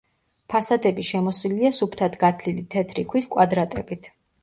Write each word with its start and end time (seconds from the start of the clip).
ფასადები 0.53 1.05
შემოსილია 1.09 1.73
სუფთად 1.81 2.19
გათლილი 2.25 2.67
თეთრი 2.77 3.09
ქვის 3.15 3.33
კვადრატებით. 3.37 4.15